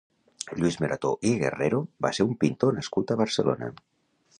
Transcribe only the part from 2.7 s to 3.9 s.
nascut a Barcelona.